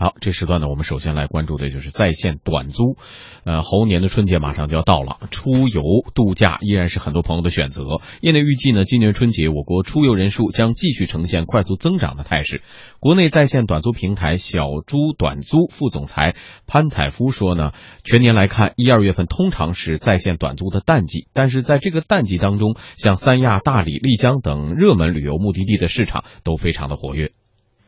[0.00, 2.96] 好，这时段呢，我们首先来关注的就是在线短租。
[3.42, 5.82] 呃，猴年的春节马上就要到了，出游
[6.14, 7.82] 度假依然是很多朋友的选择。
[8.20, 12.62] 业内预计呢，今年春节我国出游人数将继续呈现快速增长的态势。
[13.00, 16.36] 国内在线短租平台小猪短租副总裁
[16.68, 17.72] 潘采夫说呢，
[18.04, 27.32] 全年来看，一二月份通常是在线短租的淡季，但是在这个淡季当中，像三亚、大理、丽江等热门旅游目的地的市场都非常的活跃。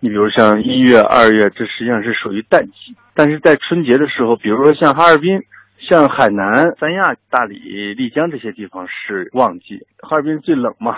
[0.02, 5.42] 你比如像一月、二月，这实际上是属于淡季，但是在春节的时候，比如说像哈尔滨、
[5.78, 9.86] 像海南、三亚、大理、丽江这些地方是旺季。
[9.98, 10.96] 哈尔滨最冷嘛，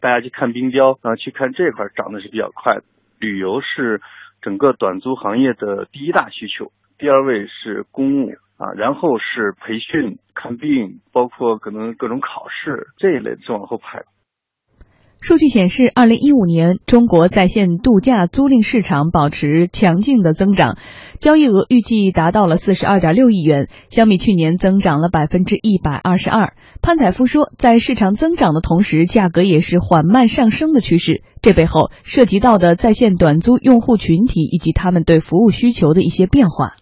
[0.00, 2.78] 大家去看冰雕啊，去看这块涨的是比较快。
[3.20, 4.00] 旅游是
[4.42, 14.02] 整个短租行业的第一大需求，第二位是公务啊，然后是培训、看病，包括可能各种考试这一类是往后排。
[15.20, 20.78] 数据显示，二零一五年中国在线度假租赁市场保持强劲的增长，
[21.20, 26.54] 交易额预计达到了四十二点六亿元，相比去年增长了百分之一百二十二。
[26.80, 31.22] 潘采夫说，在市场增长的同时，价格也是缓慢上升的趋势。
[31.42, 36.76] 这背后涉及到的在线短租用户群体以及他们对服务需求的一些变化。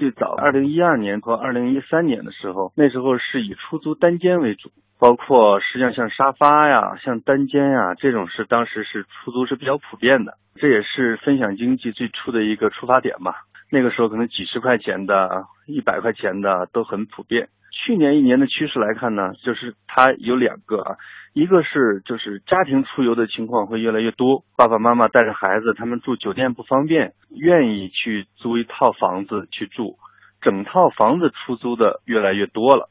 [0.00, 4.70] 最早二零一二年和二零一三年的时候，那时候是以出租单间为主。
[4.98, 13.34] 包括实际上像沙发呀、像单间呀这种是当时是出租是比较普遍的，这也是分享经济最初的一个出发点嘛。
[13.70, 17.48] 那个时候可能几十块钱的、一百块钱的都很普遍。
[17.90, 20.94] 去年一年的趋势来看呢，就是它有两个啊，
[21.34, 29.96] 一个是就是家庭出游的情况会越来越多，爸爸妈妈带着孩子，他们住酒店不方便，愿意去租一套房子去住，
[30.40, 32.86] 整套房子出租的越来越多了。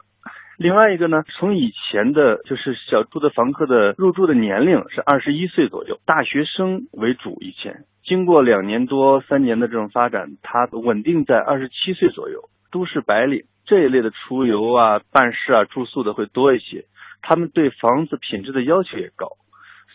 [0.58, 7.38] 另外一个呢，从以前的就是小住的房客的入住的年龄是二十一岁左右，大学生为主。
[7.40, 12.50] 以前经过两年多三年的这种发展，它稳定在二十七岁左右。
[12.72, 16.86] 都市白领这一类的出游啊、办事啊、住宿的会多一些，
[17.22, 19.28] 他们对房子品质的要求也高，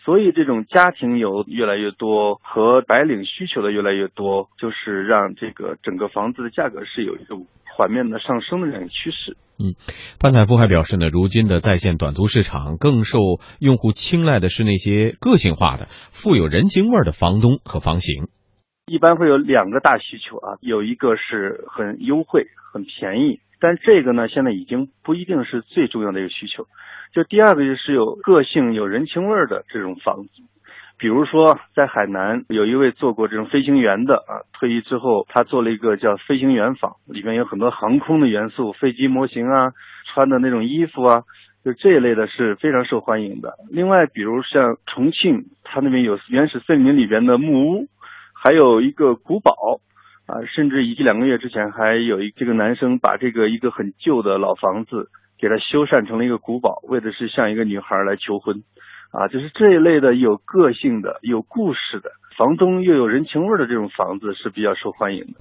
[0.05, 7.35] 所以这种家庭游越来越多和白领需求的越来越多，就是让这个整个房子的价格是有一个
[7.75, 9.35] 缓慢的上升的这样一个趋势。
[9.59, 9.75] 嗯，
[10.21, 13.19] 潘采夫还表示呢，如今的在线短租市场更受
[13.59, 18.27] 用户青睐的是那些个性化的、富有人情味的房东和房型。
[18.85, 26.65] 一般会有两个大需求啊，有一个是很优惠、很便宜，但这个呢，现在已经不一定是最重要的一个需求。
[27.13, 30.29] 就第二个就是有个性、有人情味的这种房子。
[30.97, 39.73] 比如说，在海南有一位做过这种飞行员的啊，退役之后他做了一个叫飞行员房，里面有很多航空的元素，飞机模型啊，
[40.13, 41.23] 穿的那种衣服啊，
[41.65, 43.55] 就这一类的是非常受欢迎的。
[43.69, 47.87] 另外，比如像重庆，它那边有原始森林里边的木屋，
[48.33, 49.81] 还有一个古堡
[50.25, 55.09] 啊，甚至一两个月之前还有一这个男生把这个一个很旧的老房子
[55.39, 58.63] 给它修缮成了一个古堡，为的是向一个女孩来求婚。
[59.11, 65.39] 啊，就是这一类的有个性的、有故事的房东又有人情味的这种房子是比较受欢迎的。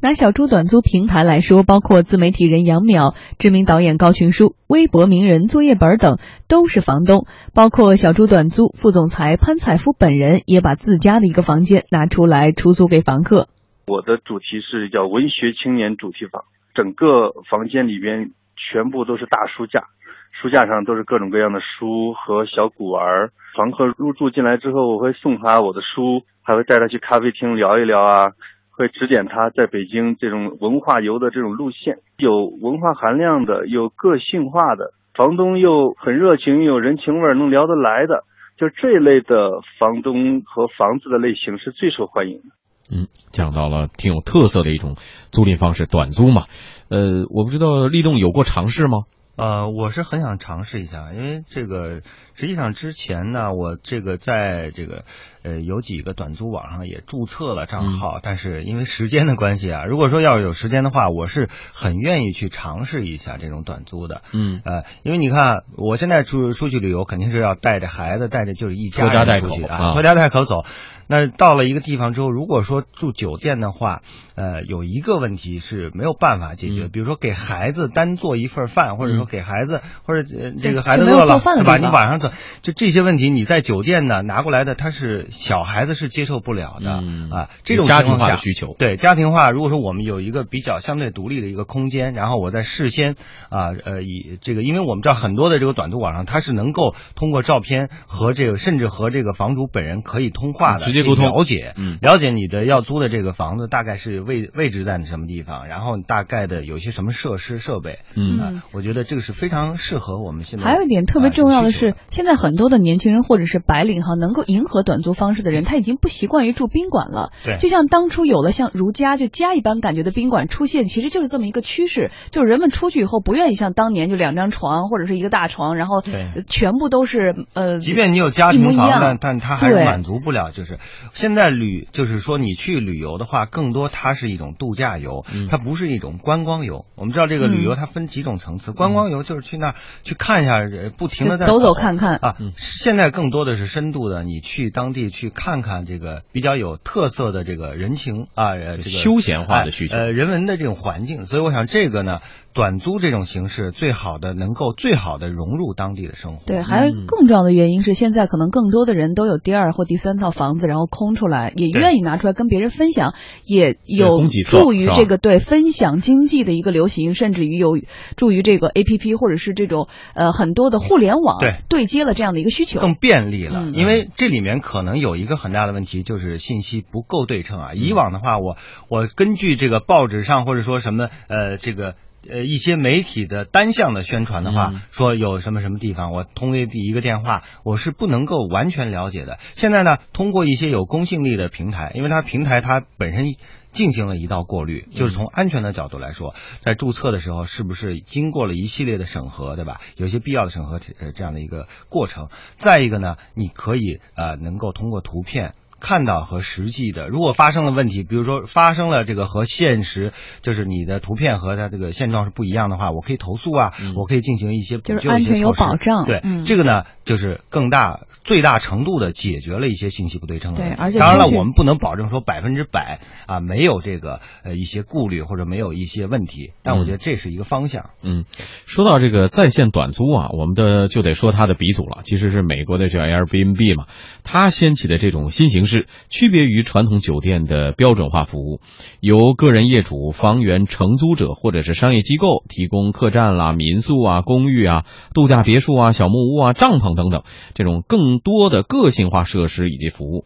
[0.00, 7.26] 拿小猪短租平台来说，包括自媒体人杨淼、知名导演高群书、微博名人作业本等都是房东。
[7.52, 13.48] 包括小猪短租副总裁潘采夫本人也把自家的一个房间拿出来出租给房客。
[13.88, 16.44] 我的主题是叫文学青年主题房，
[16.74, 19.82] 整个房间里边全部都是大书架。
[20.30, 23.30] 书架上都是各种各样的书和小古玩。
[23.56, 28.32] 房客入住进来之后，我会送他我的书，还会带他去咖啡厅聊一聊啊，
[28.70, 38.22] 会指点他在北京这种文化游的这种路线，有文化含量的，有个性化的，房东又很热情，有人情味，能聊得来的，
[38.58, 42.50] 就这一类的房东和房子的类型是最受欢迎的。
[42.90, 44.96] 嗯，讲到了挺有特色的一种
[45.30, 46.46] 租赁方式，短租嘛。
[46.88, 48.98] 呃，我不知道立栋有过尝试吗？
[49.36, 52.00] 呃，我是很想尝试一下，因为这个
[52.34, 55.04] 实际上之前呢，我这个在这个
[55.44, 64.22] 呃有几个短租网上也注册了账号，但是因为时间的关系啊，如果说要有时间的话，我是很愿意去尝试一下这种短租的。
[64.32, 70.62] 嗯，呃，因为你看，我现在出出去旅游，肯定是要带着孩子，带着就是一家人出去啊，拖家带口走。
[71.08, 74.02] 那到了一个地方之后，如果说住酒店的话，
[74.36, 81.76] 呃，有一个问题是没有办法解决，比如说给孩子单做一份饭，或者说给孩子或者呃这个孩子饿了，对吧？
[81.78, 87.48] 你晚上走，就这些问题，你在酒店呢拿过来的，他是小孩子是接受不了的啊。
[87.64, 89.50] 这种家庭化的需求，对家庭化。
[89.50, 93.14] 如果说我们有一个比较相对独立的一个空间，然后我在事先
[93.48, 100.97] 啊呃以这个，因为我们知道很多的这个短途网上，它是能够通过照片和这个甚至和这个房主本人可以通话的。
[100.97, 101.24] 接沟通。
[101.24, 110.64] 了解，嗯，了解你的要租的这个房子大概是位位置在什么地方，然后大概的有些什么设施设备，嗯，我觉得这个是非常适合我们现在。
[110.64, 117.30] 还有一点特别重要的是，现在很多的年轻人或者是白领哈，能够迎合短租方式的人，他已经不习惯于住宾馆了。
[117.44, 126.02] 对，就像当初有了像如家就家一般感觉的宾馆出现，其实就是这么一个趋势，就是人们出去以后不愿意像当年就两张床或者是一个大床，然后
[126.48, 130.50] 全部都是呃，即便你有家庭房，但但他还是满足不了。
[130.50, 130.78] 就是
[131.12, 136.86] 现在旅，就是说你去旅游的话，更多它是一种度假游，它不是一种观光游。
[136.94, 140.58] 我们知道这个旅游它分几种层次，观光游就是去那儿去看一下，
[140.96, 142.36] 不停的在走走看看啊。
[142.56, 151.26] 现在更多的是深度的，你去当地去看看这个比较有特色的这个人情啊，这个休闲化的需求，呃，人文的这种环境。
[151.26, 152.20] 所以我想这个呢。
[152.58, 156.44] 短租这种形式，最好的能够最好的融入当地的生活。
[156.44, 163.14] 对，还有更重要的原因是，现在可能更多的人都有第二或第三套房子，然后空出来，也愿意拿出来跟别人分享，
[163.46, 167.78] 也有助于这个对分享经济的一个流行，甚至于有
[168.16, 173.70] 助于这个 A P P 或者是这种呃很多的互联网对对接了这样的一个需求，更便利了。
[173.72, 177.74] 因为这里面可能有一个很大的问题，就是信息不够对称啊。
[177.74, 178.56] 以往的话，我
[178.88, 181.94] 我根据这个报纸上或者说什么呃这个。
[182.30, 189.38] 呃，一些媒体的单向的宣传的话，说有什么什么地方，我通一一个电话，我是不能够完全了解的。
[189.54, 193.34] 现在呢，通过一些有公信力的平台，因为它平台它本身
[193.72, 199.80] 进行了一道过滤，就是从安全的角度来说，在注册的时候是不是经过了一系列的审核，对吧？
[199.96, 202.28] 有些必要的审核呃这样的一个过程。
[202.56, 205.54] 再一个呢，你可以呃能够通过图片。
[205.80, 216.04] 看到和实际的，如果发生了问题，比如说发生了这个和现实，就是你的图片和它这个现状是不一样的话，我可以投诉啊，我可以进行一些补救、安全有保障。
[216.04, 220.76] 对，这个呢，就是更大、最大程度的解决了一些信息不对称的问题。
[220.76, 227.90] 对，而且当然了，我们不能保证说百分之百啊没有这个呃一些顾虑或者没有一些问题，但我觉得这是一个方向。
[228.02, 228.24] 嗯，
[228.66, 233.86] 说到这个在线短租啊，我们的就得说它的鼻祖了，其实是美国的叫 Airbnb 嘛，
[234.24, 238.60] 它掀起的这种新形是区别于传统酒店的标准化服务，
[238.98, 244.84] 由个人业主、房源承租者或者是商业机构提供客栈啦、民宿啊、公寓啊、
[245.14, 247.22] 度假别墅啊、小木屋啊、帐篷等等
[247.54, 250.24] 这种更多的个性化设施以及服务，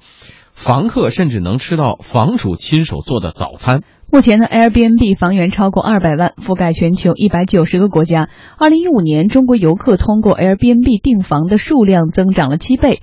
[0.54, 3.82] 房客甚至能吃到房主亲手做的早餐。
[4.10, 8.28] 目前呢，Airbnb 房源超过二百万，覆盖全球一百九十个国家。
[8.58, 13.00] 二零一五年，中国游客通过 Airbnb 订房的数量增长了七倍。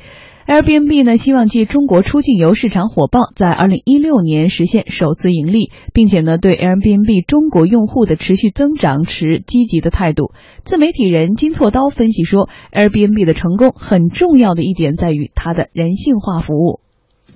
[0.49, 10.31] Airbnb 呢，希望借中国出境游市场火爆，在二零一六年实现首次盈利，并且呢，对 Airbnb 中国用户的持续增长持积极的态度。
[10.63, 16.79] 自媒体人金错刀分析说，Airbnb 的成功很重要的一点在于它的人性化服务。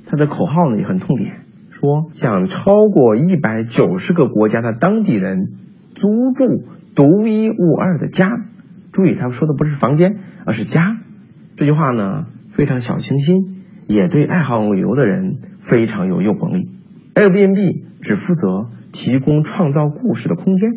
[0.07, 1.35] 它的口号呢也很痛点，
[1.69, 5.49] 说向超过一百九十个国家的当地人
[5.93, 6.45] 租住
[6.95, 8.39] 独一无二的家。
[8.91, 10.17] 注意，他们说的不是房间，
[10.47, 10.97] 而是家。
[11.55, 12.25] 这句话呢。
[12.53, 13.43] 非常小清新，
[13.87, 16.69] 也对爱好旅游的人非常有诱惑力。
[17.15, 20.69] Airbnb 只负责提供创造故事的空间，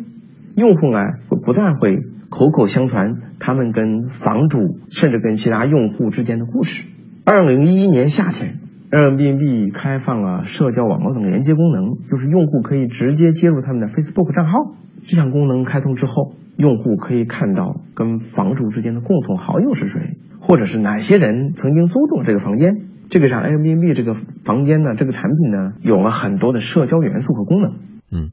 [0.55, 1.97] 用户呢会不断会
[2.29, 4.59] 口口相传他们跟房主
[4.89, 6.85] 甚至跟其他用户之间的故事。
[7.25, 8.55] 二零一一年夏天
[8.89, 14.75] ，Airbnb 开放了社交网络等连接功能，就是用户可以直接接入他们的 Facebook 账号。
[15.05, 20.17] 这项功能开通之后，用户可以看到跟房主之间的共同好友是谁。
[20.39, 22.75] 或者是哪些人曾经租住这个房间？
[23.09, 27.71] 这个让 Airbnb 这个房间呢，这个产品呢，有了很多的社交元素和功能。
[28.11, 28.29] 嗯，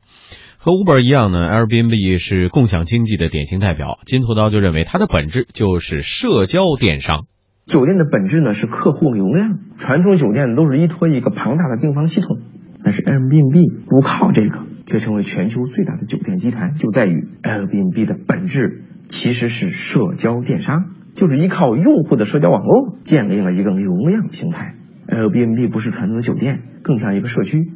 [0.59, 3.99] 和 Uber 一样呢，Airbnb 是共享经济的典型代表。
[4.04, 7.25] 金图刀就认为，它的本质就是社交电商。
[7.64, 12.38] 酒店的本质呢是客户流量，传统酒店都是依托一个庞大的订房系统，
[12.85, 20.86] 但是 Airbnb 不靠这个，却成为全球最大的酒店集团，就在于 Airbnb 的本质其实是社交电商。
[21.14, 24.74] 就是依靠用户的社交网络建立了一个流量平台。
[25.06, 27.70] Airbnb 不是传统的酒店，更像一个社区。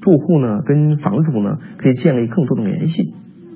[0.00, 3.02] 住户呢跟房主呢可以建立更多的联系。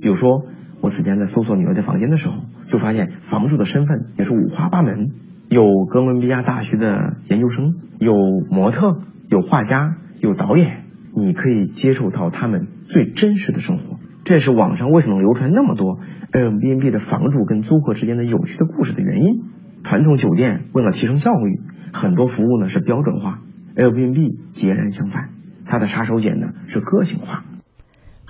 [0.02, 0.44] 比如说，
[0.82, 2.34] 我此前在搜索纽约的房间的时候，
[2.66, 5.08] 就发现房主的身份也是五花八门，
[5.48, 8.12] 有哥伦比亚大学的研究生，有
[8.50, 8.98] 模特，
[9.30, 10.82] 有画家，有导演，
[11.14, 13.98] 你可以接触到他们最真实的生活。
[14.24, 15.98] 这也是网上为什么流传那么多
[16.30, 19.42] Airbnb 的房主跟租客之间的有趣的故事的原因。
[19.82, 21.58] 传统酒店为了提升效率，
[21.92, 23.40] 很多服务呢是标准化
[23.74, 25.30] ，Airbnb 截然相反，
[25.66, 27.44] 它的杀手锏呢是个性化。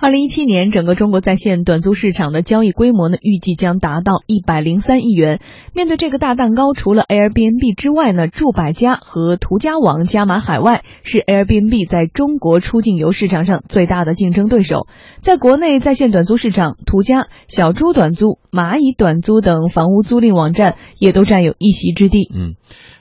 [0.03, 5.39] 二零一七年，整个中国在线短租市场的交易规模呢，预计将达到一百零三亿元。
[5.73, 14.87] 面对这个大蛋糕，除了 Airbnb 之外呢，住百家和途家网加码海外，是 Airbnb 在中国出境游市场上最大的竞争对手。
[15.21, 22.29] 在国内在线短租市场，途家、小猪短租、蚂蚁短租等房屋租赁网站也都占有一席之地。
[22.35, 22.55] 嗯，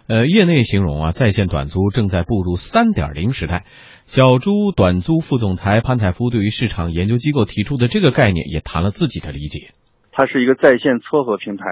[0.08, 3.64] 呃，业内形容啊，在线短租正在步入三点零时代。
[4.04, 9.72] 小猪短租副总裁潘采夫对于市场研究机构提出的这个概念也谈了自己的理解。
[10.10, 11.64] 它是一个在线撮合平台，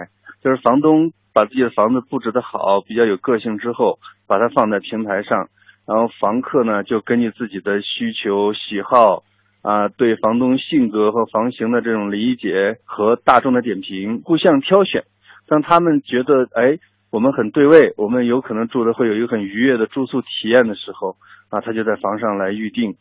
[0.43, 5.51] 就是房东把自己的房子布置的好，比较有个性之后，把它放在平台上，
[5.87, 9.25] 然后房客呢就根据自己的需求喜好
[9.61, 15.03] 啊，对房东性格和房型的这种理解和大众的点评，互相挑选。
[15.47, 16.79] 当他们觉得哎，
[17.11, 21.17] 我们很对位，我们有可能住的会有一个很愉悦的住宿体验的时候。
[21.51, 22.95] 啊，他就在房上来预定，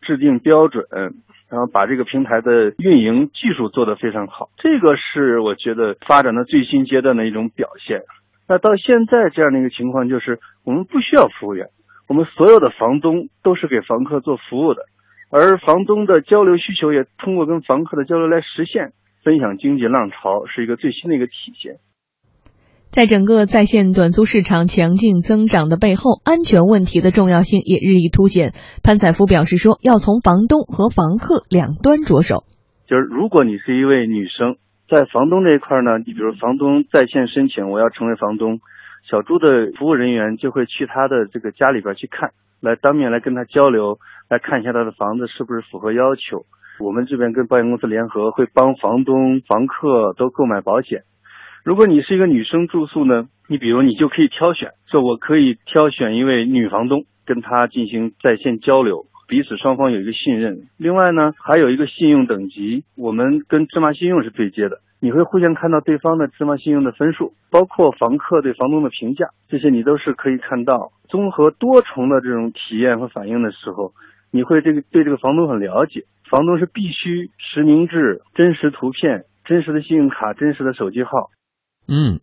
[0.00, 0.86] 制定标准，
[1.50, 4.48] 然后把这个平台的运营技术做得非常好。
[4.56, 8.00] 这个是我觉得发展的最新阶段的一种表现。
[8.48, 11.68] 那到现在这样的一个情况，就是我们不需要服务员，
[12.08, 14.80] 我们所有的房东都是给房客做服务的，
[15.30, 18.92] 而房东的交流需求也通过跟房客的交流来实现。
[19.22, 21.74] 分享经济浪潮是一个最新的一个体现。
[22.90, 28.50] 在整个在线短租市场强劲增长的背后，安全问题的重要性也日益凸显。
[28.82, 32.42] 潘采夫表示说，要从房东和房客两端着手。
[32.88, 34.56] 就是如果你是一位女生，
[34.90, 38.58] 在房东这一块呢，你比如房东在线申请，我要成为房东，
[39.08, 46.42] 小朱的服务人员就会去他的这个家里边去看，来当面来跟他交流，来看一下他的房子是不是符合要求。
[46.80, 51.04] 我们这边跟保险公司联合，会帮房东、房客都购买保险。
[51.62, 60.62] 如果你是一个女生住宿呢，你比如你就可以挑选，说我可以挑选一位女房东，跟她进行在线交流，彼此双方有一个信任。
[60.78, 70.92] 另外呢，还有一个信用等级，我们跟芝麻信用是对接的，你会互相看到对方的芝麻信用的分数，包括房客对房东的评价，这些你都是可以看到。
[71.08, 73.92] 综合多重的这种体验和反应的时候，
[74.32, 76.04] 你会这个对这个房东很了解。
[76.30, 81.28] 房东是必须实名制、真实图片、真实的信用卡、真实的手机号。
[81.90, 82.20] 嗯，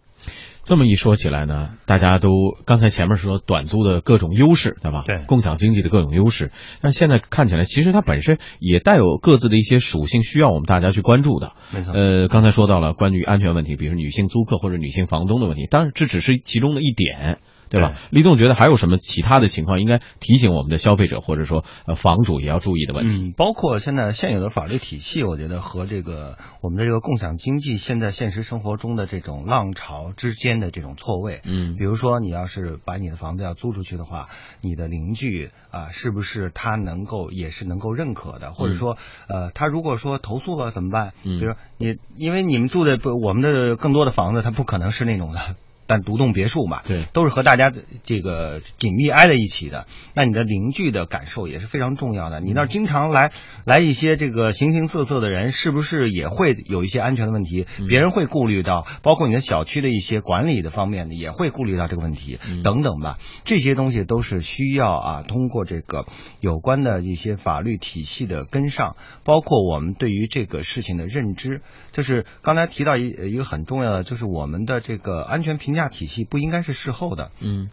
[0.67, 2.29] 这么一说起来呢，大家都
[2.65, 5.05] 刚才前面说短租的各种优势，对吧？
[5.07, 6.51] 对，共享经济的各种优势。
[6.81, 11.53] 但现在看起来，其实它本身也带有各自的一些属性，需要我们大家去关注的。
[11.71, 11.93] 没错。
[11.93, 17.39] 呃，刚才说到了关于安全问题，比如女性租客或者女性房东的问题，当然这只是其中的一点。
[17.69, 17.95] 对吧？
[18.11, 23.23] 李栋觉得还有什么其他的情况应该提醒我们的消费者，或者说呃房主也要注意的问题？
[23.23, 31.41] 嗯，包括现在现有的法律体系，我觉得和这个我们的这个共享经济现在现实生活中的这种浪潮之间的这种错位。
[31.43, 34.29] 嗯，比如说你要是把你的房子要租出去的话，
[34.61, 38.53] 你的邻居啊，是不是他能够也是能够认可的？
[38.53, 38.97] 或者说
[39.27, 41.13] 呃，他如果说投诉了怎么办？
[41.23, 45.39] 嗯，比如你因为你们住的不我们的更多的房子，它不可能是那种的。
[45.87, 47.71] 但独栋别墅嘛，对，都是和大家
[48.03, 49.87] 这个紧密挨在一起的。
[50.13, 52.41] 那你的邻居的感受也是非常重要的。
[52.41, 53.31] 你那儿经常来
[53.63, 57.65] 来一些这个形形色色的人，是不是也会有一些安全的问题？
[57.87, 63.17] 别人会顾虑到，包括你的小区的一些管理的方面呢，也会顾虑到这个问题等等吧。
[63.45, 66.05] 这些东西都是需要啊，通过这个
[66.41, 71.61] 有关的一些法律体系的跟上，包括我们对于这个事情的认知。
[71.93, 75.76] 就是刚才提到一一个很重要的，就是我们的这个安全评。
[75.77, 77.31] 价体系不应该是事后的。
[77.39, 77.69] 嗯，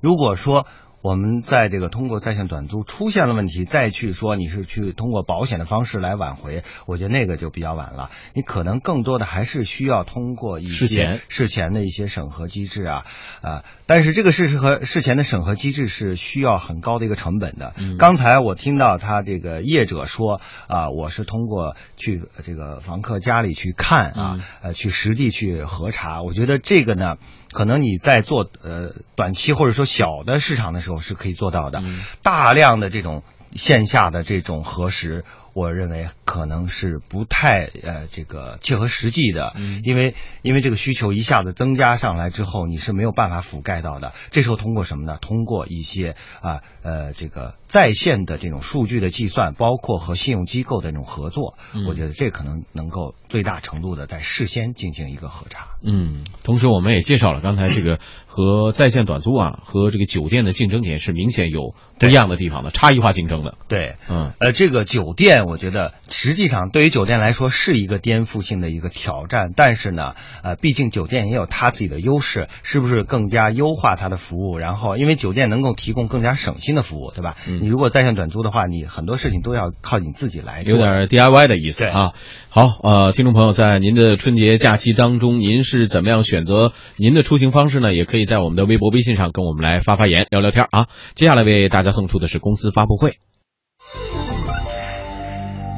[0.00, 0.66] 如果说。
[1.04, 8.12] 我们在这个通过在线短租出现了问题，再去说你是去通过保险的方式来挽回，我觉得那个就比较晚了。
[8.34, 13.04] 你可能更多的还是需要通过一些事前的一些审核机制啊
[13.42, 13.64] 啊！
[13.86, 17.74] 但是这个事和事前的审核机制是需要很高的一个成本的。
[17.98, 26.22] 刚才我听到他这个业者说啊，我是通过去这个房客家里去看啊，呃，去实地去核查。
[26.22, 27.16] 我觉得这个呢，
[27.52, 30.96] 可能你在做呃短期或者说小的市场的时候。
[31.02, 31.82] 是可以做到的，
[32.22, 33.24] 大量的这种
[33.56, 35.24] 线下的这种核实。
[35.54, 44.14] 我认为可能是不太呃这个切合实际的，嗯因为因为这个需求一下子增加上来之后，你是没有办法覆盖到的。
[44.30, 45.18] 这时候通过什么呢？
[45.20, 55.66] 通过一些啊呃这个在线的这种数据的计算，包括和信用机构的这种合作，我觉得这可能能够最大程度的在事先进行一个核查。
[55.84, 63.58] 嗯，同时我们也介绍了刚才这个和在线短租啊和这个酒店的竞争点是明显有不一样的地方的差异化竞争的。
[63.68, 65.41] 对，嗯呃这个酒店。
[65.44, 69.52] 店，我觉得实际上对于酒店来说是一个颠覆性的一个挑战。
[69.54, 74.58] 但是呢，呃，毕竟酒店也有它自己的优势，是不是更加优化它的服务？
[74.58, 77.36] 然后，因为酒店能够提供更加省心的服务，对吧？
[77.46, 82.12] 你如果在线短租的话，你很多事情都要靠你自己来，有点 DIY 的意思啊。
[82.48, 87.92] 好，呃，听众朋友，在您的春节假期当中，您是怎么样选择您的出行方式呢？
[87.94, 90.86] 也可以在我们的微博、微信上跟我们来发发言、聊聊天啊。
[91.14, 93.18] 接下来为大家送出的是公司发布会。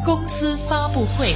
[0.04, 1.32] 公司发布会。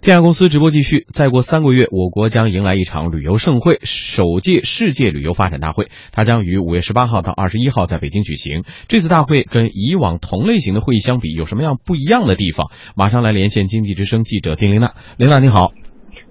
[0.00, 1.06] 天下公司直播继续。
[1.12, 5.88] 再过三个月，我国将迎来一场旅游盛会——首届世界旅游发展大会。
[6.12, 8.64] 它将于五月十八号到二十一号在北京举行。
[8.88, 12.70] 这次大会跟以往同类型的会议相比，有什么样不一样的地方？
[12.96, 14.94] 马上来连线经济之声记者丁琳娜。
[15.18, 15.72] 琳娜，你好。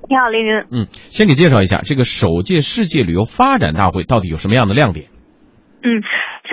[0.09, 0.65] 你好，凌云。
[0.71, 5.05] 嗯，先给介绍一下这个首届世界旅游发展大会到底有什么样的亮点？
[5.83, 6.01] 嗯。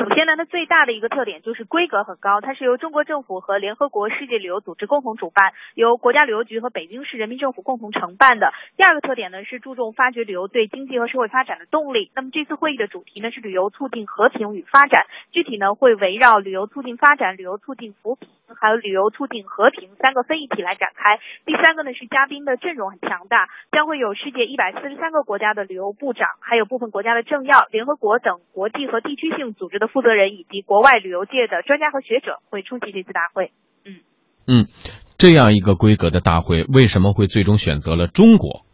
[0.01, 8.51] 首先呢，它最大的一个特点就是规格很高，它是由中国政府和联合国世界旅游组织共同主办，由国家旅游局和北京市人民政府共同承办的。
[8.79, 12.11] 第二个特点呢是注重发掘旅游对经济和社会发展的动力。
[12.15, 18.27] 那么这次会议的主题呢是旅游促进和平与发展，具体呢会围绕旅游促进发展、旅游促进扶贫，
[18.59, 21.19] 还有旅游促进和平三个分议题来展开。
[21.45, 33.53] 第三个呢是嘉宾的阵容很强大，将会有世界一百四十三个国家的旅游部长，还有部分国家的政要、联合国等国际和地区性组织的负责人以及国外旅游界的专家和学者会出席这次大会。
[33.85, 34.01] 嗯
[34.47, 34.67] 嗯，
[35.19, 38.65] 这样一个规格的大会，为什么会最终选择了中国？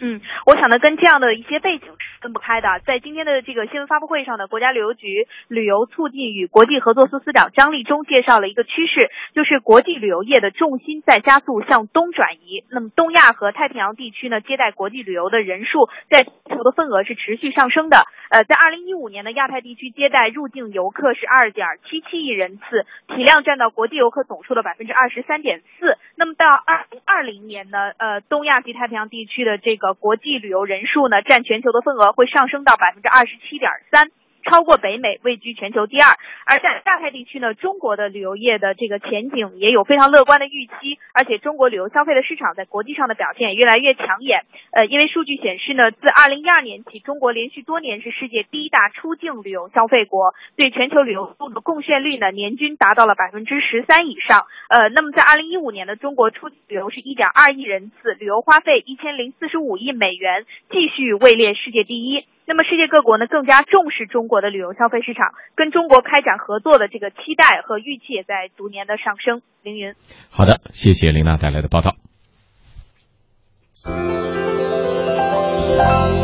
[0.00, 2.68] 嗯，我想呢，跟这样的一些背景是分不开的。
[2.86, 12.64] 在今天的这个新闻发布会上呢，国家旅游局旅游促进与国际合作司司长张立忠介绍了一个趋势，就是国际旅游业的重心在加速向东转移。
[12.70, 17.98] 那么，东亚和太平洋地区呢，接待国际旅游的人数在全球的份额是持续上升的。
[18.30, 25.96] 呃，在二零一五年呢，亚太地区接待入境游客是二点七七亿人次，体量占到国际游客总数的百分之二十三点四。
[26.14, 34.10] 那么到二零二零年呢，呃，东亚及太平洋地区的这个国际旅游人数呢，占全球的份额会上升到百分之二十七点三。
[34.44, 36.06] 超过北美，位居全球第二。
[36.46, 44.44] 而在亚太地区呢，中国的旅游业的这个前景也有非常乐观的预期，而且中国旅游消费的市场在国际上的表现也越来越抢眼。
[44.72, 54.46] 呃，因为数据显示呢，自二零一二年起，中国连续多年是世界第一大出境旅游消费国，对全球旅游度的贡献率呢，年均达到了百分之十三以上。
[54.70, 62.24] 呃，那么在二零一五年呢，中国出境旅游是一点二亿人次，旅游花费一千零四十五亿美元，继续位列世界第一。
[62.48, 69.42] 那么世界各国呢更加重视中国的旅游消费市场，跟中国开展合作的这个期待和预期也在逐年的上升。
[69.62, 69.92] 凌云，
[70.32, 71.96] 好的，谢谢琳娜带来的报道。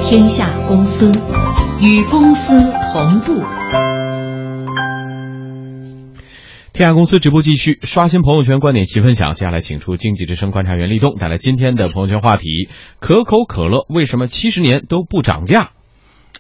[0.08, 1.12] 天下公司
[1.84, 2.56] 与公司
[2.94, 3.44] 同步。
[6.72, 9.34] 天下公司直播继续，刷新朋友圈观点齐分享。
[9.34, 15.72] 接下来请出经济之声观察员立冬带来今天的朋友圈话题：可口可乐为什么七十年都不涨价？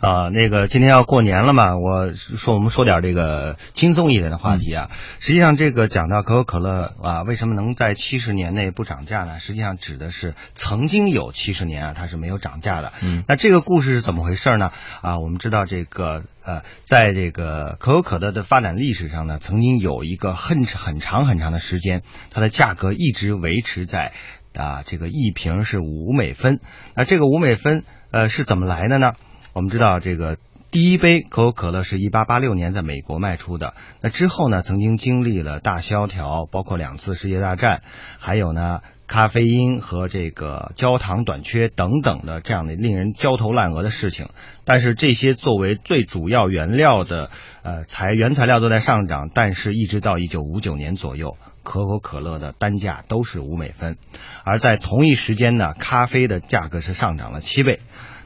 [0.00, 4.90] 啊，那个今天要过年了嘛，我说我们说点这个轻松一点的话题啊。
[5.20, 9.38] 实际上，这个讲到可口可乐啊，为什么能在七十年内不涨价呢？
[9.38, 12.92] 实际上指的是曾经有七十年啊，它是没有涨价的。
[13.02, 14.72] 嗯，那这个故事是怎么回事呢？
[15.00, 24.12] 啊，我们知道这个呃，在这个可口可乐的发展历史上呢，曾经有一个很很长很长的时间，它的价格一直维持在
[24.54, 26.60] 啊这个一瓶是五美分。
[26.94, 29.12] 那这个五美分呃是怎么来的呢？
[29.54, 30.36] 我们知道，这个
[30.72, 33.74] 第一杯可口可乐是一八八六年在美国卖出的。
[34.00, 37.82] 那之后呢，曾经经历了大萧条，包括两次世界大战，
[38.18, 44.30] 还有呢，咖啡因和这个焦糖短缺等等的这样的令人焦头烂额的事情。
[44.64, 47.30] 但是这些作为最主要原料的
[47.62, 53.98] 呃材原材料都在上涨，但是一直到一九五九年左右，可口可乐的单价都是五美分。
[54.44, 57.78] 而在同一时间呢，咖啡的价格是上涨了七倍。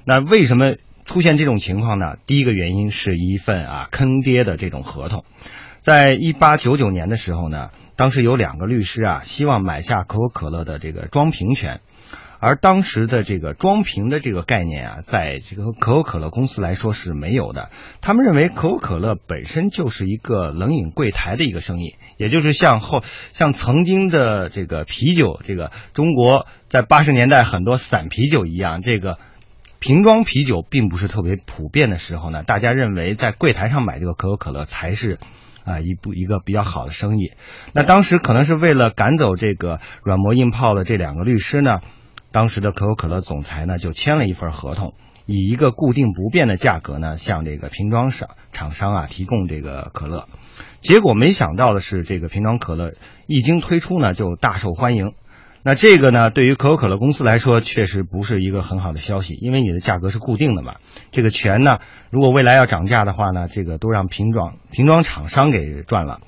[0.07, 0.77] 那为什么？
[1.09, 5.25] 出现这种情况呢，第一个原因是一份啊坑爹的这种合同，
[5.81, 11.81] 在一八九九年的时候呢，当时有两个律师啊希望买下可口可乐的这个装瓶权，
[12.41, 17.71] 而当时的这个装瓶的这个概念啊，在这个可口可乐公司来说是没有的。
[18.03, 29.17] 他们认为可口可乐本身就是一个冷饮柜台的一个生意，也就是像后像曾经的这个啤酒，这个中国在八十年代很多散啤酒一样，这个。
[29.81, 35.19] 瓶装啤酒并不是特别普遍的时候呢，大家认为在柜台上买这个可口可乐才是，
[35.65, 37.33] 啊一部一个比较好的生意。
[37.73, 41.79] 那当时可能是为了赶走这个软磨硬泡的这两个律师呢，
[42.33, 44.95] 当时的可口可乐总裁呢就签了一份合同，
[45.27, 50.29] 以一个固定不变的价格呢，向这个瓶装厂厂商啊提供这个可乐。
[50.81, 52.95] 结果没想到的是，这个瓶装可乐
[53.27, 55.13] 一经推出呢，就大受欢迎。
[55.63, 60.77] 那这个呢，对于可口可乐公司来说，确实不是一个很好的消息，因为你的价格是固定的嘛。
[61.11, 66.21] 这个钱呢，如果未来要涨价的话呢，这个都让瓶装瓶装厂商给赚了。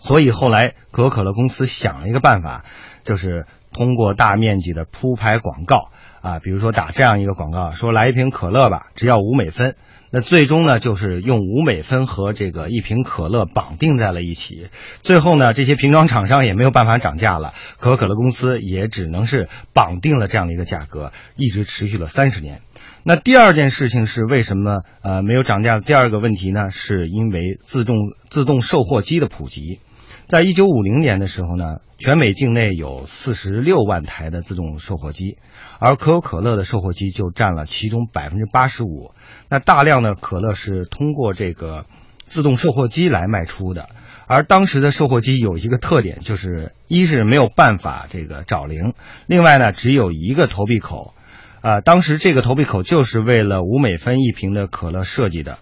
[0.00, 2.64] 所以后来可口可乐公司想了一个办法，
[3.04, 5.90] 就是通过大面积的铺排广告
[6.20, 9.76] 啊，比如说打这样一个广告，说来一瓶可乐吧，只要五美分。
[10.10, 14.68] 那最终呢，就是用五美分和这个一瓶可乐绑定在了一起。
[15.02, 22.62] 最后呢，这些瓶装厂商也没有办法涨价了，可口可乐公司也只能是绑定了这样的一个价格，一直持续了三十年。
[23.02, 25.78] 那第二件事情是为什么呃没有涨价？
[25.78, 27.96] 第二个问题呢，是因为自动
[28.30, 29.80] 自动售货机的普及。
[30.28, 35.38] 在一九五零年的时候呢，全美境内有四十六万台的自动售货机，
[35.78, 39.12] 而可口可乐的售货机就占了其中百分之八十五。
[39.48, 41.86] 那大量的可乐是通过这个
[42.26, 43.88] 自动售货机来卖出的，
[44.26, 48.92] 而当时的售货机有一个特点，就是一是没有办法这个找零，
[49.26, 51.14] 另外呢只有一个投币口，
[51.62, 55.58] 啊，当时这个投币口就是为了五美分一瓶的可乐设计的，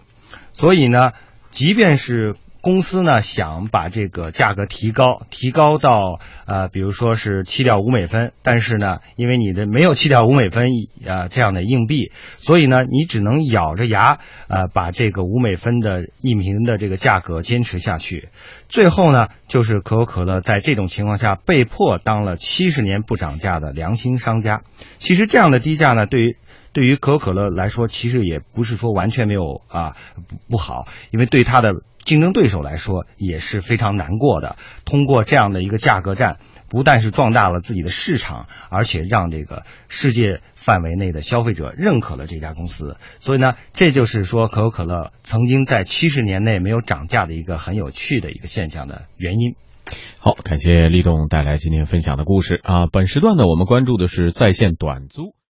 [0.51, 1.11] 所以呢，
[1.51, 2.35] 即便是
[2.67, 10.67] 公司呢想把这个价格提高，提高到呃，比如说是七点五美分，但是呢，因为你的没有七点五美分
[11.05, 18.27] 呃这样的硬币，所以呢，你只能咬着牙呃把这个五美分的一瓶的这个价格坚持下去。
[18.67, 24.63] 最后呢，就是可口可乐在这种情况下被迫当了七十年不涨价的良心商家。
[24.97, 26.35] 其实这样的低价呢，对于
[26.77, 29.97] 对于可口可乐来说，其实也不是说完全没有啊
[30.29, 31.71] 不不好，因为对它的
[32.05, 34.57] 竞争对手来说也是非常难过的。
[34.85, 36.37] 通过这样的一个价格战，
[36.69, 42.97] 不但是壮大了自己的市场，而且让这个世界范围内的消费者认可了这家公司。
[43.19, 49.55] 所以呢，这就是说可口可乐曾经在七十年内没有涨价的一个很有趣的一个现象的原因。
[50.19, 52.85] 好，感谢立栋带来今天分享的故事啊。
[52.85, 55.33] 本时段呢，我们关注的是在线短租。